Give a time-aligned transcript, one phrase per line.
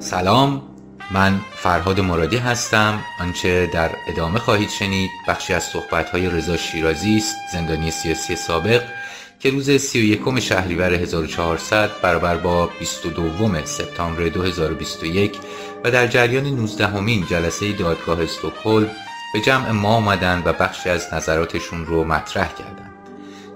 [0.00, 0.62] سلام
[1.10, 7.34] من فرهاد مرادی هستم آنچه در ادامه خواهید شنید بخشی از صحبت‌های رضا شیرازی است
[7.52, 8.82] زندانی سیاسی سابق
[9.40, 15.38] که روز 31 شهریور 1400 برابر با 22 سپتامبر 2021
[15.84, 18.90] و در جریان 19 همین جلسه دادگاه استکهلم
[19.34, 22.87] به جمع ما آمدند و بخشی از نظراتشون رو مطرح کردند.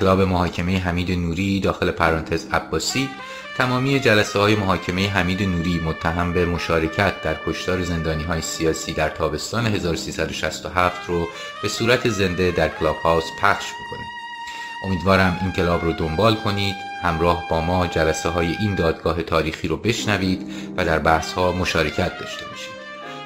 [0.00, 3.08] کلاب محاکمه حمید نوری داخل پرانتز عباسی
[3.56, 9.08] تمامی جلسه های محاکمه حمید نوری متهم به مشارکت در کشتار زندانی های سیاسی در
[9.08, 11.28] تابستان 1367 رو
[11.62, 14.06] به صورت زنده در کلاب هاوس پخش می‌کنه.
[14.84, 19.76] امیدوارم این کلاب رو دنبال کنید همراه با ما جلسه های این دادگاه تاریخی رو
[19.76, 22.74] بشنوید و در بحث ها مشارکت داشته باشید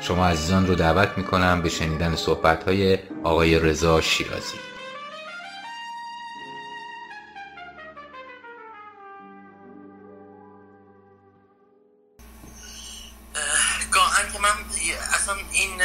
[0.00, 4.67] شما عزیزان رو دعوت می‌کنم به شنیدن صحبت های آقای رضا شیرازی
[14.94, 15.82] اصلا این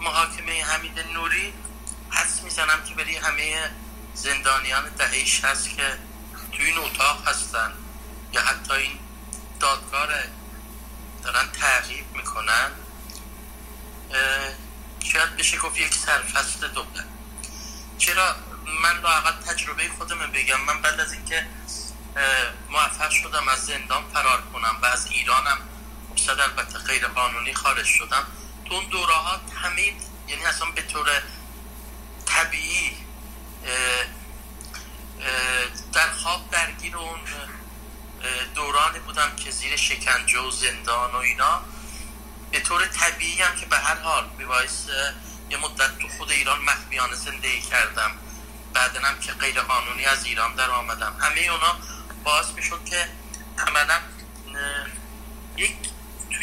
[0.00, 1.54] محاکمه حمید نوری
[2.10, 3.70] حس می‌زنم که برای همه
[4.14, 5.98] زندانیان دهه هست که
[6.52, 7.72] تو این اتاق هستن.
[8.32, 8.98] یا حتی این
[9.60, 10.08] دادگاه
[11.22, 12.70] دارن تعقیب می‌کنن.
[15.04, 17.04] شاید بشه گفت یک سرفست دوله
[17.98, 18.34] چرا
[18.82, 21.46] من لاقل تجربه خودم بگم؟ من بعد از اینکه
[22.70, 25.58] موفق شدم از زندان فرار کنم و از ایرانم
[26.26, 28.26] صد البته غیر قانونی خارج شدم.
[28.64, 29.94] تو اون دوره ها همه
[30.28, 31.22] یعنی اصلا به طور
[32.26, 32.96] طبیعی
[35.92, 37.20] در خواب درگیر اون
[38.54, 41.60] دورانی بودم که زیر شکنجه و زندان و اینا.
[42.50, 44.88] به طور طبیعی هم که به هر حال میبایست
[45.50, 48.10] یه مدت تو خود ایران مخفیانه زندگی کردم.
[48.74, 51.16] بعدنم که غیر قانونی از ایران در آمدم.
[51.20, 51.76] همه اونا
[52.24, 53.08] باعث می‌شد که
[53.66, 54.00] عملا
[55.56, 55.76] یک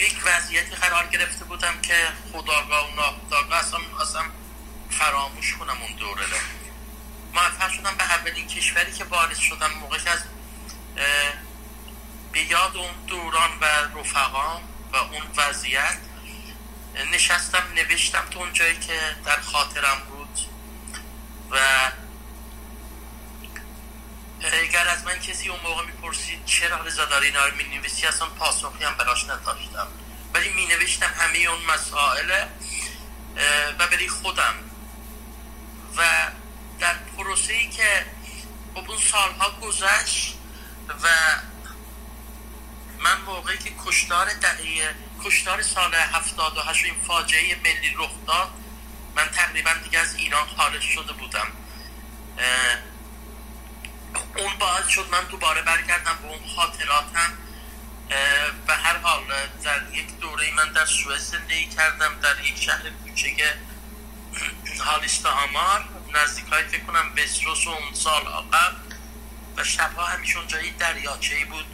[0.00, 1.94] یک وضعیتی قرار گرفته بودم که
[2.32, 4.22] خداگاه و ناخداگاه اصلا اصلا
[4.90, 6.36] فراموش کنم اون دوره رو.
[7.34, 10.18] موفق شدم به اولین کشوری که وارد شدم موقع از
[12.32, 13.64] به یاد اون دوران و
[13.98, 15.98] رفقام و اون وضعیت
[17.12, 20.38] نشستم نوشتم تو اون جایی که در خاطرم بود
[21.50, 21.56] و
[24.42, 28.84] اگر از من کسی اون موقع می‌پرسید چرا رضا داری اینا رو می‌نویسی؟ اصلا پاسخی
[28.84, 29.86] هم براش نداشتم.
[30.34, 32.44] ولی مینوشتم همه اون مسائل
[33.78, 34.54] و برای خودم.
[35.96, 36.30] و
[36.78, 38.06] در پروسه ای که
[38.74, 40.34] خب اون سالها گذشت
[41.02, 41.08] و
[42.98, 44.94] من موقعی که کشتار دهه
[45.24, 48.50] کشتار سال 78 این فاجعه ملی رخ داد
[49.14, 51.46] من تقریبا دیگه از ایران خارج شده بودم.
[54.60, 57.38] باعث شد من دوباره برگردم به اون خاطراتم
[58.66, 59.22] به هر حال
[59.64, 63.54] در یک دوره من در سوئد زندگی کردم در یک شهر کوچک
[64.80, 65.88] هالیست آمار.
[66.14, 68.76] نزدیک های فکر کنم بستروس و اون سال قبل
[69.56, 71.64] و شبها همیشه اونجا دریاچه بود.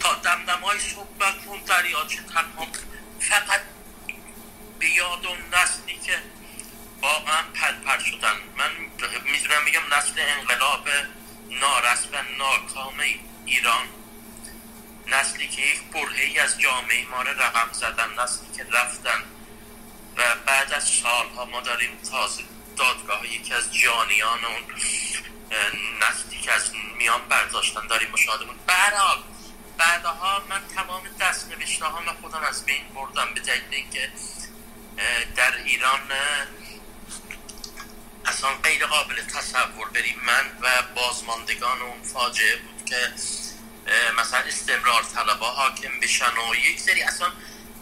[0.00, 2.66] تا دمدم های صحبت اون دریاچه تنها
[3.20, 3.60] فقط
[4.78, 6.22] به یاد اون نسلی که
[7.02, 8.70] واقعا پلپر شدن من
[9.24, 10.88] می‌دونم میگم نسل انقلاب
[11.50, 13.00] نارس و ناکام
[13.46, 13.86] ایران.
[15.06, 19.22] نسلی که یک برهی از جامعه ما رو رقم زدن نسلی که رفتن.
[20.16, 22.42] و بعد از سالها ما داریم تازه
[22.76, 24.62] دادگاه یکی از جانیان اون
[26.00, 29.18] نسلی که از میان برداشتن داریم مشاهده بود برحال
[29.78, 34.12] بعدها من تمام دست نوشته ها خودم از بین بردم به دلیل اینکه
[35.36, 36.00] در ایران
[38.36, 40.20] اصلا غیر قابل تصور بریم.
[40.26, 43.12] من و بازماندگان اون فاجعه بود که
[44.18, 47.32] مثلا استمرار طلبا حاکم بشن و یک سری اصلا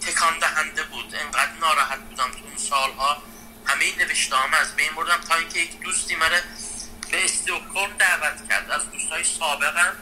[0.00, 1.14] تکان دهنده بود.
[1.14, 3.22] انقدر ناراحت بودم تو اون سالها.
[3.66, 6.30] همه این نوشته از بین بردم تا اینکه یک دوستی من
[7.10, 8.70] به استوکر دعوت کرد.
[8.70, 9.96] از دوستای سابقم.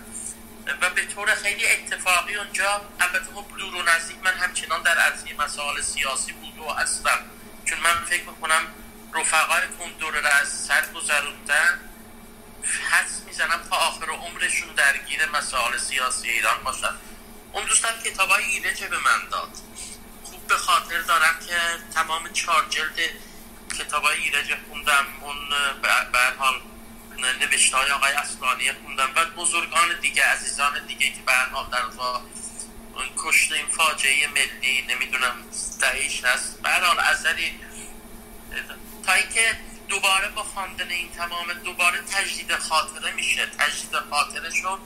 [0.80, 5.32] و به طور خیلی اتفاقی اونجا البته خب دور و نزدیک من همچنان در عرضی
[5.32, 7.18] مسائل سیاسی بود و هستم.
[7.64, 8.66] چون من فکر می‌کنم
[9.14, 9.62] رفقای
[9.98, 11.80] دوره را از سر گذروندن
[12.90, 16.94] حس می‌زنم تا آخر عمرشون درگیر مسائل سیاسی ایران باشن.
[17.52, 19.50] اون دوستم کتاب های ایرج به من داد.
[20.24, 21.58] خوب به خاطر دارم که
[21.94, 22.98] تمام چهار جلد
[23.78, 25.06] کتاب های ایرج خوندم.
[25.20, 25.36] اون
[26.12, 26.60] به حال
[27.40, 31.82] نوشته های آقای اسلانی خوندم و بزرگان دیگه عزیزان دیگه که به حال در
[32.94, 35.44] اون کشته این فاجعه ملی نمی‌دونم
[35.80, 36.62] دهیش هست.
[36.62, 37.60] به حال اثری
[39.06, 39.56] تا اینکه
[39.88, 44.78] دوباره با خواندن این تمام دوباره تجدید خاطره میشه تجدید خاطره شد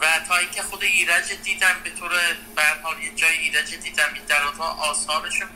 [0.00, 2.10] و تا اینکه خود ایرج دیدم به طور
[2.56, 5.48] برحال یه جای ایرج دیدم در اتاق آثارشون.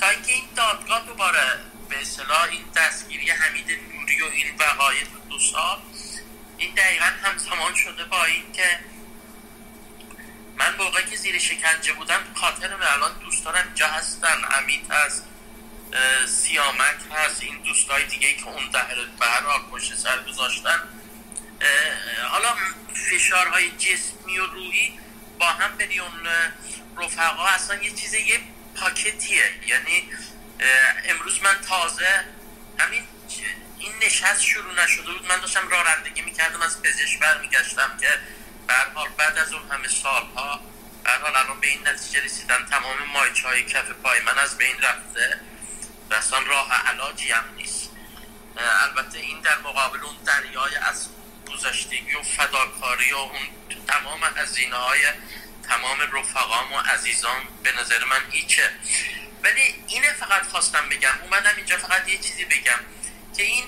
[0.00, 5.38] تا اینکه این دادگاه دوباره به اصطلاح این دستگیری حمید نوری و این وقایع دو
[5.38, 5.78] سال
[6.58, 8.80] این دقیقا همزمان شده با این که
[10.56, 15.31] من موقعی که زیر شکنجه بودم خاطر الان دوستانم اینجا هستن امید هست.
[16.26, 17.42] سیامک هست.
[17.42, 20.88] این دوستای دیگه که اون دهر به هر پشت سر گذاشتن.
[22.30, 22.56] حالا
[23.10, 24.98] فشارهای جسمی و روحی
[25.38, 26.28] با هم بری اون
[26.96, 28.40] رفقا اصلا یه چیز یه
[28.76, 29.50] پاکتیه.
[29.66, 30.10] یعنی
[31.04, 32.24] امروز من تازه
[32.78, 33.06] همین
[33.78, 35.26] این نشست شروع نشده بود.
[35.26, 38.08] من داشتم رانندگی می‌کردم از پزشک برمیگشتم که
[38.94, 40.60] حال بعد از اون همه سالها
[41.22, 42.66] حال الان به این نتیجه رسیدن.
[42.70, 45.40] تمام مایچ های کف پای من از بین رفته.
[46.12, 47.90] و اصلا راه علاجی هم نیست.
[48.56, 51.08] البته این در مقابل اون دریای از
[51.52, 53.40] گذشتگی و فداکاری و اون
[53.88, 55.00] تمام هزینه های
[55.68, 58.70] تمام رفقام و عزیزان به نظر من هیچه
[59.42, 61.18] ولی اینه فقط خواستم بگم.
[61.22, 62.78] اومدم اینجا فقط یه چیزی بگم
[63.36, 63.64] که این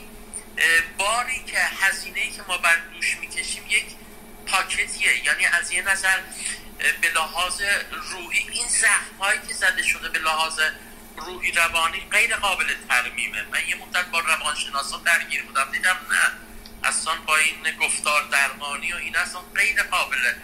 [0.98, 3.86] باری که هزینه ای که ما بر دوش می‌کشیم یک
[4.46, 5.24] پاکتیه.
[5.24, 6.18] یعنی از یه نظر
[7.00, 7.62] به لحاظ
[7.92, 10.60] روحی این زخم هایی که زده شده به لحاظ
[11.16, 13.42] روحی روانی غیر قابل ترمیمه.
[13.42, 15.70] من یه مدت با روانشناسا درگیر بودم.
[15.72, 16.32] دیدم نه.
[16.88, 20.34] اصلا با این گفتار درمانی و این اصلا غیر قابل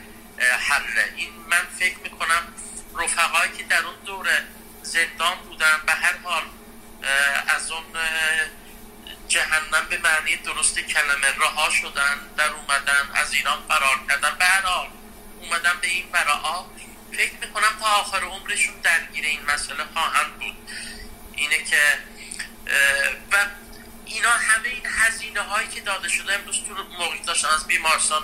[0.69, 1.13] حله.
[1.17, 2.55] این من فکر می‌کنم
[2.99, 4.45] رفقایی که در اون دوره
[4.83, 6.43] زندان بودن به هر حال
[7.49, 7.85] از اون
[9.29, 14.37] جهنم به معنی درست کلمه رها شدن در اومدن از ایران فرار کردن.
[14.39, 14.89] به هر حال
[15.41, 16.35] اومدن به این برا
[17.13, 20.57] فکر می‌کنم تا آخر عمرشون درگیر این مسئله خواهند بود.
[21.37, 21.99] اینه که
[23.33, 23.47] و
[24.05, 28.23] اینا همه این هزینه هایی که داده شده امروز تو موقعی داشتم از بیمارستان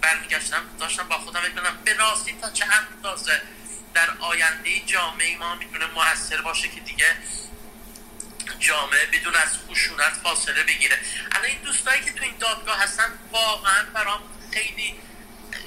[0.00, 3.42] برمیگشتم داشتم با خودم بکنم به راستی تا چه اندازه
[3.94, 7.16] در آینده جامعه ما می‌تونه موثر باشه که دیگه
[8.58, 10.98] جامعه بدون از خشونت فاصله بگیره.
[11.32, 14.20] الان این دوستایی که تو این دادگاه هستن واقعا برام
[14.52, 15.00] خیلی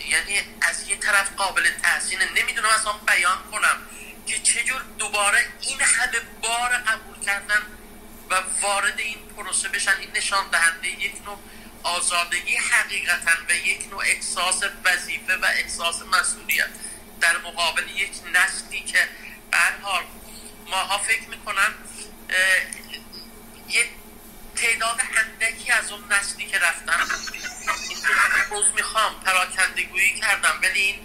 [0.10, 2.49] یعنی از یه طرف قابل تحسینه نمی‌دونم
[2.89, 3.77] اصلا بیان کنم
[4.27, 7.62] که چجور دوباره این همه بار قبول کردن
[8.30, 11.39] و وارد این پروسه بشن این نشان دهنده یک نوع
[11.83, 16.69] آزادگی حقیقتا و یک نوع احساس وظیفه و احساس مسئولیت
[17.21, 19.07] در مقابل یک نسلی که
[19.51, 20.03] به حال
[20.68, 21.74] ماها فکر می‌کنن
[23.68, 23.89] یک
[24.56, 27.00] تعداد اندکی از اون نسلی که رفتن
[28.50, 31.00] روز می‌خوام پراکندگویی کردم ولی این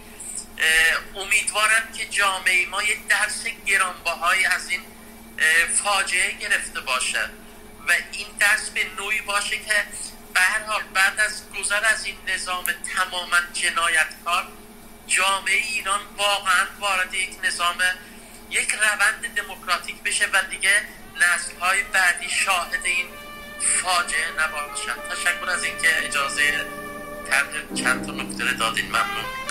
[1.55, 4.81] امیدوارم که جامعه ما یک درس گرانبهایی از این
[5.85, 7.31] فاجعه گرفته باشه
[7.89, 9.85] و این درس به نوعی باشه که
[10.35, 14.47] به هر حال بعد از گذر از این نظام تماما جنایتکار
[15.07, 17.79] جامعه ایران واقعا وارد یک نظام
[18.51, 20.81] یک روند دموکراتیک بشه و دیگه
[21.17, 23.07] نسل های بعدی شاهد این
[23.83, 24.99] فاجعه نباشند.
[25.11, 26.67] تشکر از اینکه اجازه
[27.31, 28.87] ترک چند تا نکته دادین.
[28.87, 29.44] ممنون.